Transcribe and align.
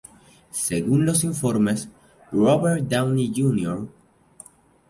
Según 0.49 1.05
los 1.05 1.23
informes, 1.23 1.87
Robert 2.31 2.85
Downey 2.85 3.31
Jr. 3.35 3.87